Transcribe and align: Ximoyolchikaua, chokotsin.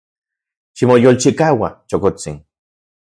Ximoyolchikaua, 0.75 1.69
chokotsin. 1.89 2.35